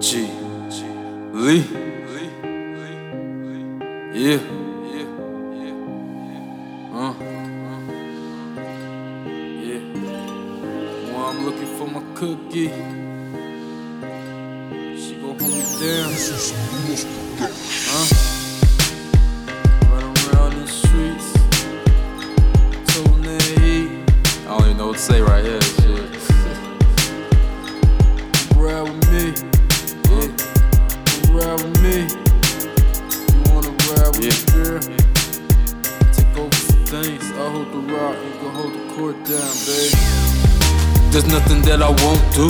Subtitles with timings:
[0.00, 0.30] G.
[1.32, 1.64] Lee.
[4.14, 4.38] Yeah.
[6.94, 7.14] Uh.
[9.58, 9.82] Yeah.
[11.12, 12.70] While I'm looking for my cookie,
[14.96, 16.10] she gon' hold me down.
[17.90, 18.06] Huh?
[19.90, 21.28] Run around the streets,
[22.94, 23.90] toting that heat.
[24.46, 25.60] I don't even know what to say right here.
[25.60, 25.97] Shit.
[31.38, 31.98] Ride with me.
[33.30, 34.54] You wanna ride with Yeah.
[34.54, 34.80] girl?
[36.12, 37.22] Take over some things.
[37.38, 39.94] I'll hold the rock, you can hold the court down, babe.
[41.12, 42.48] There's nothing that I won't do.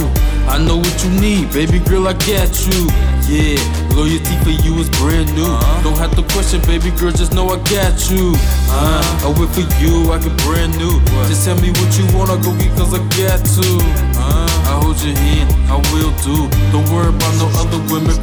[0.49, 2.89] I know what you need, baby girl, I got you.
[3.29, 3.61] Yeah,
[3.95, 5.53] loyalty for you is brand new.
[5.85, 8.33] Don't have to question, baby girl, just know I got you.
[8.73, 10.99] Uh, I wait for you, I get brand new.
[11.29, 13.69] Just tell me what you want, I'll go get cause I got to.
[14.17, 16.49] Uh, I hold your hand, I will do.
[16.73, 18.17] Don't worry about no other women,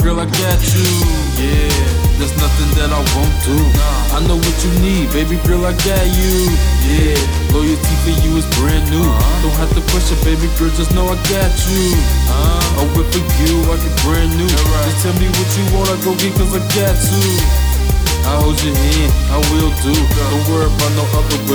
[2.86, 3.58] that I won't do.
[4.14, 6.54] I know what you need, baby girl, I got you.
[6.86, 7.18] Yeah,
[7.50, 9.02] loyalty for you is brand new.
[9.02, 9.42] Uh-huh.
[9.42, 11.86] Don't have to question, baby girl, just know I got you.
[12.30, 12.82] Uh-huh.
[12.82, 14.46] I whip for you, I get brand new.
[14.50, 17.22] Just tell me what you want, I go get cause I got to.
[18.26, 19.94] I hold your hand, I will do.
[19.94, 21.55] Don't worry about no other women,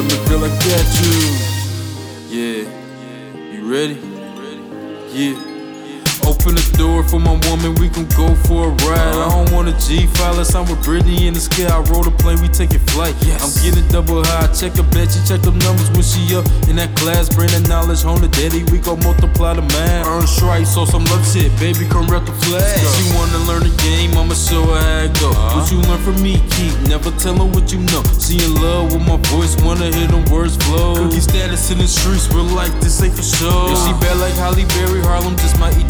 [7.11, 9.19] for my woman, we can go for a ride.
[9.19, 10.07] I don't want a G
[10.39, 11.67] let's I'm with Brittany in the sky.
[11.67, 13.15] I roll the plane, we taking flight.
[13.43, 14.47] I'm getting double high.
[14.55, 17.27] Check a bet, she check them numbers when she up in that class.
[17.29, 20.07] Bring that knowledge home to daddy, we gon' multiply the math.
[20.07, 22.79] Earn stripes, so some love shit, baby, come rep the flag.
[22.95, 25.35] She wanna learn the game, I'ma show her how it go.
[25.35, 25.59] Uh-huh.
[25.59, 28.07] What you learn from me, keep never tell her what you know.
[28.23, 30.95] She in love with my voice, wanna hear them words flow.
[30.95, 33.75] Cookie status in the streets, real life, this ain't for sure.
[33.75, 35.90] If she bad like Halle Berry, Harloom just might eat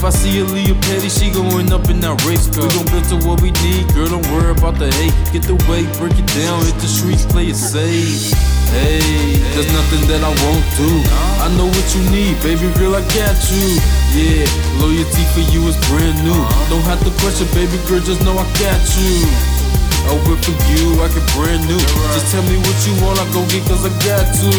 [0.00, 2.48] If I see a Leah Petty, she gon' end up in that race.
[2.48, 5.12] We gon' build to what we need, girl, don't worry about the hate.
[5.28, 8.32] Get the weight, break it down, hit the streets, play it safe.
[8.72, 10.88] Hey, there's nothing that I won't do.
[11.44, 13.76] I know what you need, baby girl, I got you.
[14.16, 14.48] Yeah,
[14.80, 16.40] loyalty for you is brand new.
[16.72, 19.60] Don't have to question, baby girl, just know I got you.
[20.08, 21.76] I whip for you, I get brand new.
[22.16, 24.52] Just tell me what you want, I go get cause I got to.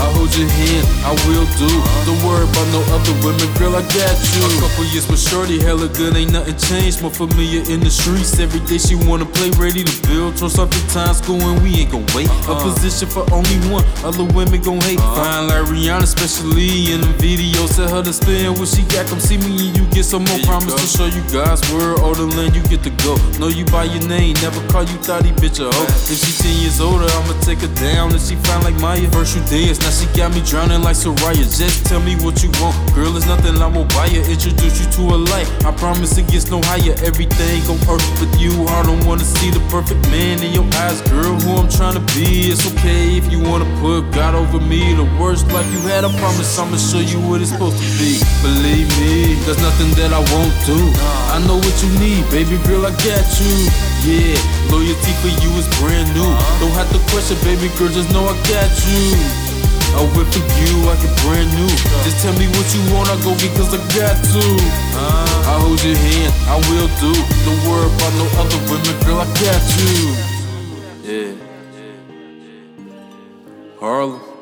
[0.00, 1.70] I hold your hand, I will do.
[2.04, 4.44] Don't worry about no other women, girl, I got you.
[4.44, 7.00] A couple years with Shorty, hella good, ain't nothing changed.
[7.00, 10.36] More familiar in the streets, every day she wanna play, ready to build.
[10.36, 12.28] Trust something times going, we ain't gon' wait.
[12.48, 15.00] A position for only one, other women gon' hate.
[15.00, 17.76] Fine like Rihanna, especially in the videos.
[17.76, 20.38] Tell her to spend what she got, come see me and you get some more.
[20.44, 23.16] Promise to show you God's word, all the land you get to go.
[23.38, 25.88] Know you by your name, never call you thotty bitch a hoe.
[26.10, 28.14] If she 10 years older, I'ma take her down.
[28.14, 31.44] If she fine like Maya, first you now she got me drowning like Soraya.
[31.44, 33.16] Just tell me what you want, girl.
[33.16, 34.22] It's nothing I won't buy you.
[34.22, 35.48] Introduce you to a life.
[35.64, 36.94] I promise it gets no higher.
[37.04, 38.50] Everything gon' hurt with you.
[38.66, 41.36] I don't wanna see the perfect man in your eyes, girl.
[41.44, 42.50] Who I'm trying to be.
[42.50, 44.94] It's okay if you wanna put God over me.
[44.94, 48.20] The worst life you had, I promise I'ma show you what it's supposed to be.
[48.42, 50.78] Believe me, there's nothing that I won't do.
[51.34, 52.86] I know what you need, baby girl.
[52.86, 53.54] I got you.
[54.04, 54.36] Yeah,
[54.68, 56.28] loyalty for you is brand new.
[56.60, 57.88] Don't have to question, baby girl.
[57.88, 59.43] Just know I got you.
[61.24, 61.72] Brand new.
[62.04, 64.44] Just tell me what you want, I go cause I got to.
[65.48, 67.12] I hold your hand, I will do.
[67.48, 69.96] Don't worry about no other women, girl, I got you.
[71.02, 71.32] Yeah.
[73.80, 74.33] Harloom.